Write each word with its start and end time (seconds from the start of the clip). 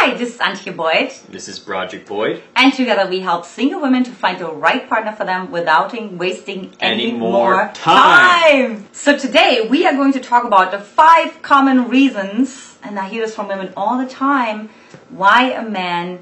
Hi, 0.00 0.16
this 0.16 0.34
is 0.36 0.40
Antje 0.40 0.74
Boyd, 0.76 1.10
This 1.28 1.48
is 1.48 1.58
Broderick 1.58 2.06
Boyd. 2.06 2.40
and 2.54 2.72
together 2.72 3.10
we 3.10 3.18
help 3.18 3.44
single 3.44 3.80
women 3.80 4.04
to 4.04 4.12
find 4.12 4.38
the 4.38 4.46
right 4.48 4.88
partner 4.88 5.12
for 5.12 5.24
them 5.24 5.50
without 5.50 5.92
wasting 6.16 6.72
any, 6.78 7.08
Any 7.08 7.12
more 7.12 7.72
time. 7.74 8.44
time. 8.76 8.86
So 8.92 9.18
today 9.18 9.66
we 9.68 9.84
are 9.86 9.94
going 9.94 10.12
to 10.12 10.20
talk 10.20 10.44
about 10.44 10.70
the 10.70 10.78
five 10.78 11.42
common 11.42 11.88
reasons, 11.88 12.76
and 12.84 12.96
I 12.96 13.08
hear 13.08 13.22
this 13.26 13.34
from 13.34 13.48
women 13.48 13.72
all 13.76 13.98
the 13.98 14.08
time, 14.08 14.70
why 15.08 15.50
a 15.50 15.68
man 15.68 16.20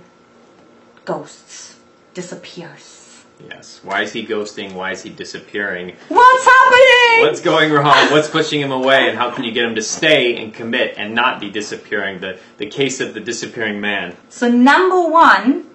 ghosts, 1.05 1.77
disappears. 2.15 3.25
Yes. 3.51 3.81
Why 3.85 4.01
is 4.03 4.13
he 4.15 4.27
ghosting? 4.27 4.73
Why 4.73 4.93
is 4.93 5.03
he 5.03 5.11
disappearing? 5.11 5.95
What's 6.09 6.45
happening? 6.47 6.96
What's 7.21 7.41
going 7.41 7.73
wrong? 7.73 8.11
What's 8.11 8.29
pushing 8.29 8.61
him 8.61 8.73
away? 8.73 9.09
And 9.09 9.17
how 9.17 9.31
can 9.31 9.45
you 9.45 9.53
get 9.53 9.65
him 9.65 9.75
to 9.75 9.83
stay 9.83 10.37
and 10.37 10.53
commit 10.53 10.95
and 10.97 11.15
not 11.15 11.41
be 11.41 11.51
disappearing? 11.51 12.21
The, 12.21 12.39
the 12.59 12.67
case 12.67 13.01
of 13.01 13.15
the 13.15 13.21
disappearing 13.21 13.81
man. 13.81 14.17
So 14.29 14.51
number 14.51 15.09
one, 15.09 15.67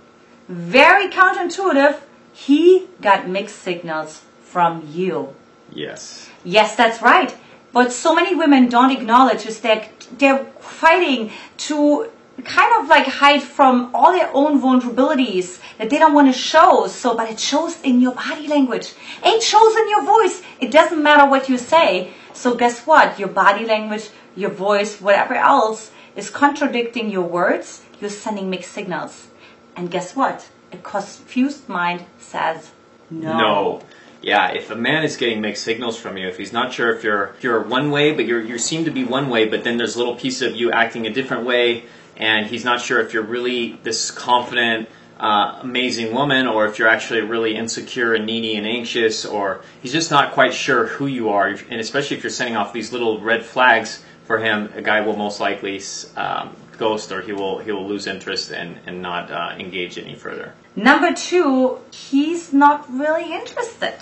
very 0.47 1.09
counterintuitive, 1.09 1.99
he 2.33 2.87
got 3.01 3.27
mixed 3.27 3.59
signals 3.59 4.23
from 4.43 4.87
you. 4.91 5.35
Yes. 5.71 6.29
Yes, 6.43 6.75
that's 6.75 7.01
right. 7.01 7.35
But 7.73 7.91
so 7.91 8.13
many 8.13 8.35
women 8.35 8.67
don't 8.67 8.91
acknowledge 8.91 9.45
is 9.45 9.61
that 9.61 9.89
they're 10.17 10.45
fighting 10.59 11.31
to 11.57 12.11
kind 12.45 12.81
of 12.81 12.89
like 12.89 13.07
hide 13.07 13.41
from 13.41 13.93
all 13.93 14.11
their 14.11 14.29
own 14.33 14.61
vulnerabilities 14.61 15.59
that 15.77 15.89
they 15.89 15.97
don't 15.97 16.13
want 16.13 16.33
to 16.33 16.37
show. 16.37 16.87
So, 16.87 17.15
but 17.15 17.29
it 17.29 17.39
shows 17.39 17.81
in 17.81 18.01
your 18.01 18.13
body 18.13 18.47
language. 18.47 18.93
It 19.23 19.41
shows 19.41 19.75
in 19.75 19.89
your 19.89 20.03
voice. 20.03 20.41
It 20.59 20.71
doesn't 20.71 21.01
matter 21.01 21.29
what 21.29 21.49
you 21.49 21.57
say. 21.57 22.11
So 22.33 22.55
guess 22.55 22.85
what? 22.87 23.19
Your 23.19 23.29
body 23.29 23.65
language, 23.65 24.09
your 24.35 24.49
voice, 24.49 25.01
whatever 25.01 25.35
else 25.35 25.91
is 26.15 26.29
contradicting 26.29 27.09
your 27.09 27.27
words. 27.27 27.81
You're 27.99 28.09
sending 28.09 28.49
mixed 28.49 28.71
signals. 28.71 29.27
And 29.75 29.91
guess 29.91 30.15
what? 30.15 30.49
A 30.71 30.77
confused 30.77 31.67
mind 31.67 32.05
says 32.19 32.71
no. 33.09 33.37
No. 33.37 33.81
Yeah, 34.21 34.51
if 34.51 34.69
a 34.69 34.75
man 34.75 35.03
is 35.03 35.17
getting 35.17 35.41
mixed 35.41 35.63
signals 35.63 35.97
from 35.97 36.15
you, 36.15 36.27
if 36.27 36.37
he's 36.37 36.53
not 36.53 36.71
sure 36.71 36.95
if 36.95 37.03
you're 37.03 37.33
if 37.37 37.43
you're 37.43 37.61
one 37.63 37.89
way, 37.89 38.13
but 38.13 38.25
you're 38.25 38.41
you 38.41 38.59
seem 38.59 38.85
to 38.85 38.91
be 38.91 39.03
one 39.03 39.29
way, 39.29 39.45
but 39.45 39.63
then 39.63 39.77
there's 39.77 39.95
a 39.95 39.97
little 39.97 40.15
piece 40.15 40.41
of 40.43 40.55
you 40.55 40.71
acting 40.71 41.07
a 41.07 41.09
different 41.09 41.43
way, 41.43 41.85
and 42.21 42.45
he's 42.45 42.63
not 42.63 42.79
sure 42.79 43.01
if 43.01 43.13
you're 43.13 43.23
really 43.23 43.79
this 43.83 44.11
confident, 44.11 44.87
uh, 45.19 45.59
amazing 45.61 46.13
woman, 46.13 46.47
or 46.47 46.67
if 46.67 46.77
you're 46.77 46.87
actually 46.87 47.21
really 47.21 47.55
insecure 47.55 48.13
and 48.13 48.25
needy 48.25 48.55
and 48.55 48.67
anxious, 48.67 49.25
or 49.25 49.61
he's 49.81 49.91
just 49.91 50.11
not 50.11 50.33
quite 50.33 50.53
sure 50.53 50.85
who 50.85 51.07
you 51.07 51.29
are, 51.29 51.47
and 51.47 51.81
especially 51.81 52.17
if 52.17 52.23
you're 52.23 52.29
sending 52.29 52.55
off 52.55 52.73
these 52.73 52.93
little 52.93 53.19
red 53.19 53.43
flags 53.43 54.03
for 54.25 54.37
him, 54.37 54.71
a 54.75 54.81
guy 54.81 55.01
will 55.01 55.17
most 55.17 55.39
likely 55.39 55.81
um, 56.15 56.55
ghost, 56.77 57.11
or 57.11 57.21
he 57.21 57.33
will 57.33 57.57
he 57.57 57.71
will 57.71 57.87
lose 57.87 58.05
interest 58.07 58.51
and 58.51 58.77
and 58.85 59.01
not 59.01 59.31
uh, 59.31 59.55
engage 59.57 59.97
any 59.97 60.15
further. 60.15 60.53
Number 60.75 61.13
two, 61.13 61.79
he's 61.91 62.53
not 62.53 62.89
really 62.91 63.33
interested. 63.33 63.95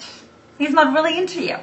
He's 0.58 0.72
not 0.72 0.94
really 0.94 1.18
into 1.18 1.42
you. 1.42 1.58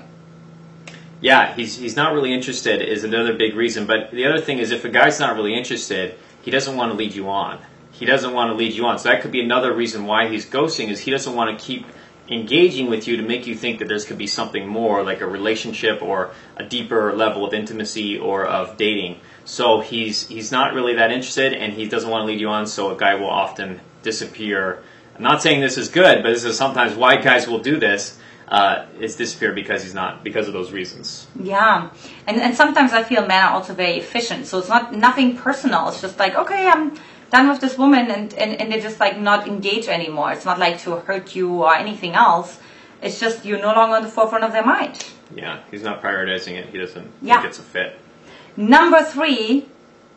Yeah, 1.20 1.54
he's 1.54 1.76
he's 1.76 1.96
not 1.96 2.14
really 2.14 2.32
interested 2.32 2.82
is 2.82 3.04
another 3.04 3.34
big 3.34 3.54
reason. 3.54 3.86
But 3.86 4.10
the 4.10 4.26
other 4.26 4.40
thing 4.40 4.58
is, 4.58 4.70
if 4.70 4.84
a 4.84 4.88
guy's 4.88 5.20
not 5.20 5.36
really 5.36 5.54
interested, 5.54 6.14
he 6.46 6.52
doesn't 6.52 6.76
want 6.76 6.92
to 6.92 6.96
lead 6.96 7.12
you 7.12 7.28
on. 7.28 7.58
He 7.90 8.06
doesn't 8.06 8.32
want 8.32 8.52
to 8.52 8.54
lead 8.54 8.72
you 8.72 8.86
on. 8.86 9.00
So 9.00 9.08
that 9.08 9.20
could 9.20 9.32
be 9.32 9.40
another 9.40 9.74
reason 9.74 10.06
why 10.06 10.28
he's 10.28 10.46
ghosting 10.46 10.90
is 10.90 11.00
he 11.00 11.10
doesn't 11.10 11.34
want 11.34 11.58
to 11.58 11.64
keep 11.64 11.84
engaging 12.28 12.88
with 12.88 13.08
you 13.08 13.16
to 13.16 13.24
make 13.24 13.48
you 13.48 13.56
think 13.56 13.80
that 13.80 13.88
there's 13.88 14.04
could 14.04 14.16
be 14.16 14.28
something 14.28 14.68
more, 14.68 15.02
like 15.02 15.22
a 15.22 15.26
relationship 15.26 16.00
or 16.00 16.30
a 16.56 16.62
deeper 16.62 17.12
level 17.14 17.44
of 17.44 17.52
intimacy 17.52 18.16
or 18.16 18.44
of 18.46 18.76
dating. 18.76 19.18
So 19.44 19.80
he's 19.80 20.28
he's 20.28 20.52
not 20.52 20.72
really 20.72 20.94
that 20.94 21.10
interested, 21.10 21.52
and 21.52 21.72
he 21.72 21.88
doesn't 21.88 22.08
want 22.08 22.22
to 22.22 22.26
lead 22.26 22.40
you 22.40 22.50
on. 22.50 22.68
So 22.68 22.94
a 22.94 22.96
guy 22.96 23.16
will 23.16 23.30
often 23.30 23.80
disappear. 24.04 24.84
I'm 25.16 25.24
not 25.24 25.42
saying 25.42 25.60
this 25.60 25.76
is 25.76 25.88
good, 25.88 26.22
but 26.22 26.30
this 26.30 26.44
is 26.44 26.56
sometimes 26.56 26.94
why 26.94 27.16
guys 27.16 27.48
will 27.48 27.58
do 27.58 27.80
this. 27.80 28.16
Uh, 28.48 28.86
is 29.00 29.16
disappear 29.16 29.52
because 29.52 29.82
he's 29.82 29.92
not 29.94 30.22
because 30.22 30.46
of 30.46 30.52
those 30.52 30.70
reasons. 30.70 31.26
Yeah, 31.34 31.90
and 32.28 32.40
and 32.40 32.54
sometimes 32.54 32.92
I 32.92 33.02
feel 33.02 33.26
men 33.26 33.42
are 33.42 33.50
also 33.50 33.74
very 33.74 33.96
efficient. 33.98 34.46
So 34.46 34.60
it's 34.60 34.68
not 34.68 34.94
nothing 34.94 35.36
personal. 35.36 35.88
It's 35.88 36.00
just 36.00 36.16
like 36.20 36.36
okay, 36.36 36.68
I'm 36.68 36.96
done 37.32 37.48
with 37.48 37.60
this 37.60 37.76
woman, 37.76 38.08
and 38.08 38.32
and 38.34 38.60
and 38.60 38.70
they 38.70 38.80
just 38.80 39.00
like 39.00 39.18
not 39.18 39.48
engage 39.48 39.88
anymore. 39.88 40.30
It's 40.30 40.44
not 40.44 40.60
like 40.60 40.78
to 40.82 40.94
hurt 40.94 41.34
you 41.34 41.64
or 41.64 41.74
anything 41.74 42.14
else. 42.14 42.60
It's 43.02 43.18
just 43.18 43.44
you're 43.44 43.58
no 43.60 43.74
longer 43.74 43.96
on 43.96 44.04
the 44.04 44.08
forefront 44.08 44.44
of 44.44 44.52
their 44.52 44.64
mind. 44.64 45.04
Yeah, 45.34 45.58
he's 45.72 45.82
not 45.82 46.00
prioritizing 46.00 46.52
it. 46.52 46.68
He 46.68 46.78
doesn't 46.78 47.10
Yeah. 47.22 47.36
think 47.38 47.46
it's 47.48 47.58
a 47.58 47.62
fit. 47.62 47.98
Number 48.56 49.02
three, 49.02 49.66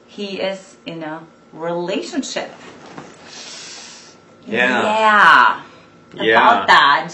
he 0.06 0.40
is 0.40 0.78
in 0.86 1.02
a 1.02 1.24
relationship. 1.52 2.52
Yeah. 4.46 4.84
Yeah. 4.84 5.62
Yeah. 6.14 6.32
About 6.38 6.68
that. 6.68 7.10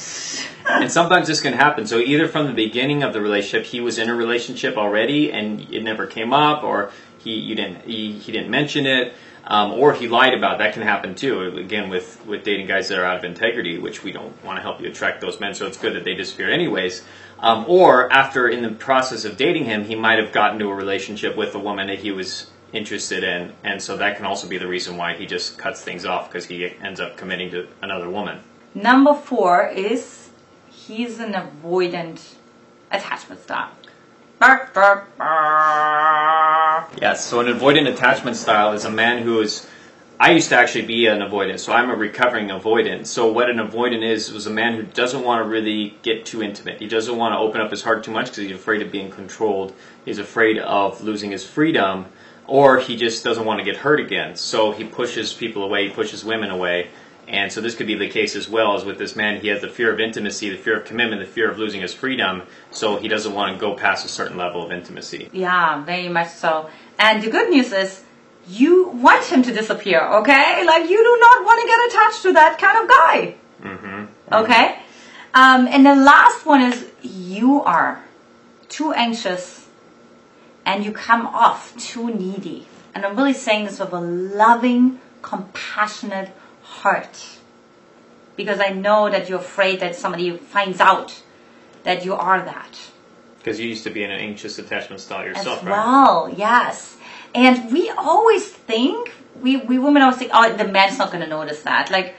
And 0.68 0.92
sometimes 0.92 1.28
this 1.28 1.42
can 1.42 1.54
happen. 1.54 1.86
So 1.86 2.00
either 2.00 2.28
from 2.28 2.48
the 2.48 2.54
beginning 2.54 3.04
of 3.04 3.14
the 3.14 3.22
relationship, 3.22 3.66
he 3.66 3.82
was 3.82 3.98
in 3.98 4.10
a 4.10 4.16
relationship 4.16 4.78
already, 4.78 5.32
and 5.32 5.62
it 5.74 5.84
never 5.84 6.08
came 6.08 6.34
up, 6.34 6.64
or 6.64 6.92
he 7.20 7.32
you 7.32 7.56
didn't 7.56 7.82
he, 7.82 8.14
he 8.14 8.32
didn't 8.32 8.50
mention 8.50 8.86
it, 8.86 9.14
um, 9.46 9.74
or 9.74 9.94
he 9.94 10.08
lied 10.08 10.34
about. 10.34 10.56
it. 10.56 10.58
That 10.60 10.74
can 10.74 10.84
happen 10.84 11.16
too. 11.16 11.58
Again, 11.58 11.90
with 11.90 12.26
with 12.26 12.44
dating 12.44 12.68
guys 12.68 12.88
that 12.90 13.00
are 13.00 13.06
out 13.06 13.18
of 13.18 13.24
integrity, 13.24 13.78
which 13.78 14.04
we 14.04 14.12
don't 14.12 14.44
want 14.44 14.58
to 14.58 14.62
help 14.62 14.82
you 14.82 14.88
attract 14.88 15.22
those 15.22 15.40
men. 15.40 15.54
So 15.54 15.68
it's 15.68 15.78
good 15.78 15.96
that 15.96 16.04
they 16.04 16.16
disappear 16.16 16.50
anyways. 16.50 17.04
Um, 17.40 17.66
or 17.68 18.12
after 18.12 18.48
in 18.48 18.64
the 18.64 18.72
process 18.72 19.26
of 19.26 19.38
dating 19.38 19.66
him, 19.66 19.84
he 19.84 19.96
might 19.96 20.20
have 20.20 20.32
gotten 20.32 20.58
to 20.60 20.70
a 20.70 20.74
relationship 20.74 21.36
with 21.36 21.54
a 21.54 21.60
woman 21.60 21.88
that 21.88 22.00
he 22.00 22.12
was 22.12 22.50
interested 22.74 23.24
in, 23.24 23.54
and 23.64 23.82
so 23.82 23.98
that 23.98 24.18
can 24.18 24.26
also 24.26 24.48
be 24.48 24.58
the 24.58 24.68
reason 24.68 24.98
why 24.98 25.16
he 25.16 25.26
just 25.26 25.58
cuts 25.58 25.82
things 25.82 26.06
off 26.06 26.30
because 26.30 26.46
he 26.46 26.66
ends 26.82 27.00
up 27.00 27.18
committing 27.18 27.52
to 27.52 27.68
another 27.82 28.10
woman. 28.10 28.40
Number 28.74 29.14
four 29.14 29.68
is 29.68 30.25
he's 30.88 31.20
an 31.20 31.34
avoidant 31.34 32.34
attachment 32.92 33.42
style. 33.42 33.72
Yes, 37.02 37.26
so 37.26 37.40
an 37.40 37.48
avoidant 37.48 37.92
attachment 37.92 38.36
style 38.38 38.74
is 38.74 38.86
a 38.86 38.92
man 38.92 39.24
who 39.24 39.40
is. 39.42 39.68
I 40.18 40.32
used 40.32 40.48
to 40.50 40.56
actually 40.56 40.86
be 40.86 41.08
an 41.08 41.20
avoidant, 41.20 41.60
so 41.60 41.74
I'm 41.74 41.90
a 41.90 41.96
recovering 41.96 42.48
avoidant. 42.48 43.06
So 43.06 43.30
what 43.32 43.50
an 43.50 43.58
avoidant 43.58 44.02
is 44.02 44.32
was 44.32 44.48
a 44.48 44.50
man 44.50 44.76
who 44.76 44.84
doesn't 44.84 45.24
want 45.24 45.44
to 45.44 45.50
really 45.50 45.98
get 46.04 46.26
too 46.26 46.42
intimate. 46.42 46.80
He 46.80 46.88
doesn't 46.88 47.18
want 47.18 47.34
to 47.34 47.38
open 47.38 47.60
up 47.60 47.70
his 47.72 47.82
heart 47.82 48.04
too 48.06 48.12
much 48.12 48.28
because 48.28 48.38
he's 48.38 48.52
afraid 48.52 48.82
of 48.82 48.92
being 48.92 49.10
controlled. 49.10 49.74
He's 50.06 50.18
afraid 50.18 50.58
of 50.58 51.02
losing 51.02 51.32
his 51.32 51.46
freedom, 51.46 52.06
or 52.48 52.80
he 52.80 52.96
just 52.96 53.26
doesn't 53.26 53.44
want 53.44 53.60
to 53.60 53.66
get 53.66 53.76
hurt 53.76 54.00
again. 54.00 54.38
So 54.38 54.72
he 54.72 54.86
pushes 54.86 55.34
people 55.34 55.64
away. 55.64 55.90
He 55.90 55.94
pushes 55.94 56.24
women 56.24 56.50
away. 56.50 56.90
And 57.28 57.52
so 57.52 57.60
this 57.60 57.76
could 57.76 57.88
be 57.88 57.96
the 57.96 58.10
case 58.10 58.36
as 58.36 58.48
well 58.48 58.76
as 58.76 58.86
with 58.86 59.00
this 59.00 59.16
man. 59.16 59.42
He 59.42 59.48
has 59.48 59.62
the 59.62 59.70
fear 59.70 59.92
of 59.92 60.00
intimacy, 60.00 60.50
the 60.50 60.58
fear 60.58 60.78
of 60.78 60.86
commitment, 60.86 61.22
the 61.22 61.28
fear 61.28 61.50
of 61.50 61.58
losing 61.58 61.82
his 61.82 61.94
freedom. 61.94 62.44
So 62.72 62.98
he 62.98 63.08
doesn't 63.08 63.34
want 63.34 63.54
to 63.54 63.60
go 63.60 63.74
past 63.74 64.06
a 64.06 64.10
certain 64.10 64.38
level 64.38 64.64
of 64.64 64.72
intimacy. 64.72 65.30
Yeah, 65.32 65.84
very 65.84 66.08
much 66.08 66.30
so. 66.30 66.70
And 67.00 67.24
the 67.24 67.30
good 67.30 67.50
news 67.50 67.72
is 67.72 68.04
you 68.48 68.90
want 68.90 69.26
him 69.26 69.42
to 69.44 69.52
disappear, 69.52 70.02
okay? 70.02 70.64
Like 70.66 70.90
you 70.90 70.98
do 70.98 71.18
not 71.20 71.46
want 71.46 71.62
to 71.62 71.68
get 71.68 71.88
attached 71.90 72.22
to 72.24 72.34
that 72.34 72.60
kind 72.60 72.78
of 72.84 72.90
guy. 72.90 73.36
Mm-hmm. 73.62 74.34
Okay? 74.34 74.80
Um, 75.34 75.68
and 75.68 75.86
the 75.86 75.96
last 75.96 76.46
one 76.46 76.62
is 76.62 76.90
you 77.02 77.62
are 77.64 78.04
too 78.70 78.94
anxious 78.94 79.68
and 80.66 80.86
you 80.86 80.92
come 80.92 81.26
off 81.28 81.76
too 81.78 82.14
needy. 82.14 82.68
And 82.94 83.06
I'm 83.06 83.16
really 83.16 83.34
saying 83.34 83.66
this 83.66 83.80
with 83.80 83.94
a 83.94 84.00
loving, 84.00 85.00
compassionate 85.22 86.32
heart. 86.66 87.26
Because 88.36 88.60
I 88.60 88.70
know 88.70 89.10
that 89.10 89.30
you're 89.30 89.40
afraid 89.40 89.80
that 89.80 89.96
somebody 89.96 90.36
finds 90.38 90.80
out 90.80 91.22
that 91.84 92.04
you 92.04 92.14
are 92.14 92.42
that. 92.42 92.78
Because 93.38 93.60
you 93.60 93.70
used 93.70 93.84
to 93.84 93.92
be 93.92 94.04
in 94.04 94.12
an 94.12 94.20
anxious 94.20 94.58
attachment 94.60 95.02
style 95.02 95.24
yourself, 95.26 95.60
As 95.60 95.64
right? 95.64 95.72
well, 95.72 96.34
yes. 96.36 96.98
And 97.34 97.72
we 97.72 97.90
always 97.92 98.46
think, 98.50 99.14
we, 99.42 99.58
we 99.58 99.78
women 99.78 100.02
always 100.02 100.18
think, 100.18 100.32
oh, 100.34 100.56
the 100.56 100.68
man's 100.68 100.98
not 100.98 101.12
going 101.12 101.24
to 101.24 101.30
notice 101.30 101.62
that. 101.62 101.92
Like, 101.92 102.16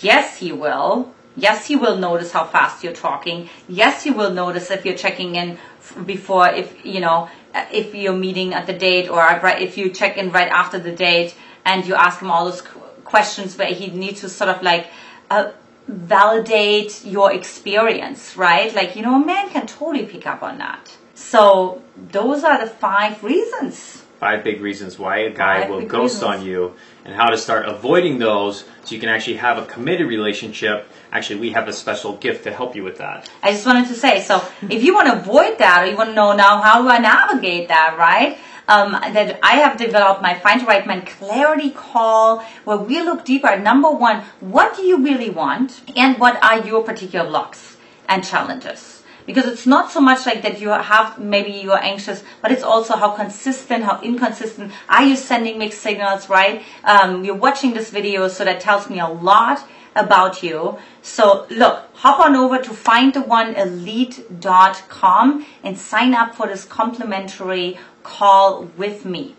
yes, 0.00 0.36
he 0.36 0.52
will. 0.52 1.12
Yes, 1.36 1.66
he 1.66 1.76
will 1.76 1.96
notice 1.96 2.32
how 2.32 2.44
fast 2.44 2.84
you're 2.84 2.92
talking. 2.92 3.48
Yes, 3.68 4.04
he 4.04 4.10
will 4.10 4.30
notice 4.30 4.70
if 4.70 4.84
you're 4.84 4.96
checking 4.96 5.36
in 5.36 5.58
before, 6.06 6.48
if, 6.48 6.84
you 6.84 7.00
know, 7.00 7.28
if 7.72 7.94
you're 7.94 8.16
meeting 8.16 8.54
at 8.54 8.66
the 8.66 8.72
date 8.72 9.08
or 9.08 9.22
if 9.44 9.76
you 9.76 9.90
check 9.90 10.16
in 10.16 10.30
right 10.30 10.48
after 10.48 10.78
the 10.78 10.92
date 10.92 11.34
and 11.64 11.86
you 11.86 11.94
ask 11.94 12.20
him 12.20 12.30
all 12.30 12.44
those 12.44 12.62
questions 13.10 13.58
where 13.58 13.72
he 13.80 13.86
needs 13.88 14.20
to 14.22 14.28
sort 14.28 14.50
of 14.50 14.62
like, 14.62 14.86
uh, 15.30 15.50
validate 15.88 17.04
your 17.04 17.32
experience, 17.32 18.36
right? 18.36 18.74
Like, 18.74 18.96
you 18.96 19.02
know, 19.02 19.20
a 19.20 19.24
man 19.24 19.50
can 19.50 19.66
totally 19.66 20.06
pick 20.06 20.26
up 20.26 20.42
on 20.42 20.58
that. 20.58 20.96
So 21.14 21.82
those 21.96 22.44
are 22.44 22.58
the 22.64 22.70
five 22.70 23.22
reasons. 23.22 24.02
Five 24.18 24.44
big 24.44 24.60
reasons 24.60 24.98
why 24.98 25.18
a 25.18 25.30
guy 25.30 25.62
Five 25.62 25.70
will 25.70 25.80
ghost 25.86 26.16
reasons. 26.22 26.22
on 26.40 26.44
you 26.44 26.74
and 27.04 27.14
how 27.14 27.28
to 27.30 27.38
start 27.38 27.66
avoiding 27.66 28.18
those 28.18 28.64
so 28.84 28.94
you 28.94 29.00
can 29.00 29.08
actually 29.08 29.36
have 29.36 29.56
a 29.58 29.64
committed 29.64 30.06
relationship. 30.06 30.86
Actually, 31.10 31.40
we 31.40 31.50
have 31.50 31.66
a 31.68 31.72
special 31.72 32.16
gift 32.16 32.44
to 32.44 32.52
help 32.52 32.76
you 32.76 32.84
with 32.84 32.98
that. 32.98 33.28
I 33.42 33.52
just 33.52 33.64
wanted 33.66 33.88
to 33.88 33.94
say, 33.94 34.20
so 34.20 34.44
if 34.68 34.84
you 34.84 34.94
want 34.94 35.08
to 35.08 35.14
avoid 35.18 35.58
that 35.58 35.82
or 35.82 35.86
you 35.90 35.96
want 35.96 36.10
to 36.10 36.14
know 36.14 36.34
now 36.36 36.60
how 36.60 36.82
do 36.82 36.88
I 36.88 36.98
navigate 36.98 37.68
that, 37.68 37.96
right? 37.98 38.36
Um, 38.70 38.92
that 38.92 39.40
I 39.42 39.56
have 39.56 39.76
developed 39.76 40.22
my 40.22 40.34
Find 40.34 40.64
Right 40.64 40.86
Man 40.86 41.02
Clarity 41.02 41.70
Call, 41.70 42.38
where 42.64 42.76
we 42.76 43.02
look 43.02 43.24
deeper 43.24 43.48
at 43.48 43.60
number 43.60 43.90
one, 43.90 44.22
what 44.38 44.76
do 44.76 44.82
you 44.82 45.02
really 45.02 45.28
want, 45.28 45.82
and 45.96 46.16
what 46.18 46.42
are 46.42 46.64
your 46.64 46.84
particular 46.84 47.28
blocks 47.28 47.76
and 48.08 48.24
challenges? 48.24 49.02
Because 49.26 49.46
it's 49.46 49.66
not 49.66 49.90
so 49.90 50.00
much 50.00 50.24
like 50.24 50.42
that 50.42 50.60
you 50.60 50.68
have 50.68 51.18
maybe 51.18 51.50
you 51.50 51.72
are 51.72 51.82
anxious, 51.82 52.22
but 52.40 52.52
it's 52.52 52.62
also 52.62 52.94
how 52.94 53.10
consistent, 53.10 53.84
how 53.84 54.00
inconsistent 54.02 54.72
are 54.88 55.04
you 55.04 55.16
sending 55.16 55.58
mixed 55.58 55.80
signals, 55.80 56.28
right? 56.28 56.62
Um, 56.84 57.24
you're 57.24 57.34
watching 57.34 57.74
this 57.74 57.90
video, 57.90 58.28
so 58.28 58.44
that 58.44 58.60
tells 58.60 58.88
me 58.88 59.00
a 59.00 59.08
lot 59.08 59.66
about 59.96 60.42
you. 60.42 60.78
So 61.02 61.46
look, 61.50 61.84
hop 61.94 62.20
on 62.20 62.36
over 62.36 62.58
to 62.58 62.70
findtheoneelite.com 62.70 65.46
and 65.64 65.78
sign 65.78 66.14
up 66.14 66.34
for 66.34 66.46
this 66.46 66.64
complimentary 66.64 67.78
call 68.02 68.64
with 68.76 69.04
me. 69.04 69.34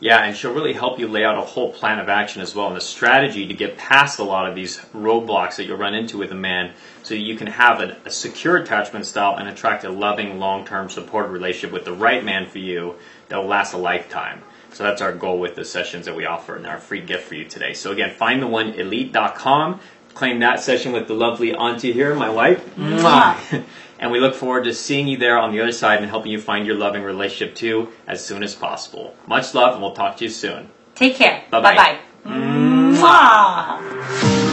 Yeah, 0.00 0.24
and 0.24 0.36
she'll 0.36 0.52
really 0.52 0.74
help 0.74 0.98
you 0.98 1.08
lay 1.08 1.24
out 1.24 1.38
a 1.38 1.40
whole 1.40 1.72
plan 1.72 1.98
of 1.98 2.08
action 2.08 2.42
as 2.42 2.54
well 2.54 2.68
and 2.68 2.76
a 2.76 2.80
strategy 2.80 3.46
to 3.46 3.54
get 3.54 3.78
past 3.78 4.18
a 4.18 4.24
lot 4.24 4.48
of 4.48 4.54
these 4.54 4.78
roadblocks 4.94 5.56
that 5.56 5.64
you'll 5.64 5.78
run 5.78 5.94
into 5.94 6.18
with 6.18 6.30
a 6.30 6.34
man 6.34 6.72
so 7.02 7.14
you 7.14 7.36
can 7.36 7.46
have 7.46 7.80
a, 7.80 7.96
a 8.04 8.10
secure 8.10 8.56
attachment 8.58 9.06
style 9.06 9.36
and 9.36 9.48
attract 9.48 9.84
a 9.84 9.88
loving, 9.88 10.38
long 10.38 10.66
term 10.66 10.90
supported 10.90 11.28
relationship 11.28 11.72
with 11.72 11.84
the 11.84 11.92
right 11.92 12.22
man 12.22 12.46
for 12.46 12.58
you 12.58 12.96
that 13.28 13.36
will 13.36 13.46
last 13.46 13.72
a 13.72 13.78
lifetime. 13.78 14.42
So 14.72 14.82
that's 14.82 15.00
our 15.00 15.12
goal 15.12 15.38
with 15.38 15.54
the 15.54 15.64
sessions 15.64 16.06
that 16.06 16.16
we 16.16 16.26
offer 16.26 16.56
and 16.56 16.66
our 16.66 16.78
free 16.78 17.00
gift 17.00 17.28
for 17.28 17.36
you 17.36 17.44
today. 17.44 17.74
So 17.74 17.92
again, 17.92 18.10
findtheoneelite.com. 18.10 19.80
Claim 20.14 20.40
that 20.40 20.60
session 20.60 20.92
with 20.92 21.08
the 21.08 21.14
lovely 21.14 21.52
Antje 21.52 21.92
here, 21.92 22.14
my 22.14 22.28
wife. 22.28 22.76
Mwah. 22.76 23.64
and 24.04 24.12
we 24.12 24.20
look 24.20 24.34
forward 24.34 24.64
to 24.64 24.74
seeing 24.74 25.08
you 25.08 25.16
there 25.16 25.38
on 25.38 25.50
the 25.50 25.62
other 25.62 25.72
side 25.72 26.00
and 26.00 26.10
helping 26.10 26.30
you 26.30 26.38
find 26.38 26.66
your 26.66 26.76
loving 26.76 27.02
relationship 27.02 27.54
too 27.54 27.88
as 28.06 28.22
soon 28.22 28.42
as 28.42 28.54
possible. 28.54 29.16
Much 29.26 29.54
love, 29.54 29.72
and 29.72 29.82
we'll 29.82 29.94
talk 29.94 30.18
to 30.18 30.24
you 30.24 30.30
soon. 30.30 30.68
Take 30.94 31.16
care. 31.16 31.42
Bye-bye. 31.50 31.74
Bye 31.74 33.00
bye. 33.00 34.50